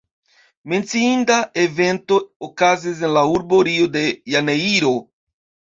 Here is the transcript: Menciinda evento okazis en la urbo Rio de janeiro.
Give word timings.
Menciinda 0.71 1.37
evento 1.65 2.17
okazis 2.49 3.05
en 3.09 3.15
la 3.19 3.27
urbo 3.37 3.63
Rio 3.71 3.95
de 3.99 4.07
janeiro. 4.37 4.99